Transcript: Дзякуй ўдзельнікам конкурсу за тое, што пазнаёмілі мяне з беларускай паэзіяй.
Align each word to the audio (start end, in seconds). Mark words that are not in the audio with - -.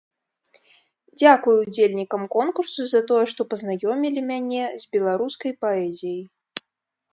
Дзякуй 1.19 1.55
ўдзельнікам 1.63 2.23
конкурсу 2.37 2.81
за 2.95 3.01
тое, 3.13 3.21
што 3.35 3.41
пазнаёмілі 3.53 4.21
мяне 4.33 4.63
з 4.85 4.91
беларускай 4.97 5.51
паэзіяй. 5.63 6.21